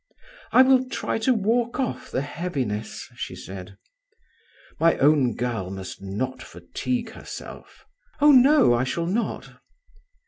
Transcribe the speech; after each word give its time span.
"I 0.51 0.63
will 0.63 0.89
try 0.89 1.19
to 1.19 1.33
walk 1.35 1.79
off 1.79 2.09
the 2.09 2.23
heaviness," 2.23 3.07
she 3.17 3.35
said. 3.35 3.77
"My 4.79 4.97
own 4.97 5.35
girl 5.35 5.69
must 5.69 6.01
not 6.01 6.41
fatigue 6.41 7.11
herself." 7.11 7.85
"Oh, 8.19 8.31
no; 8.31 8.73
I 8.73 8.83
shall 8.83 9.05
not." 9.05 9.57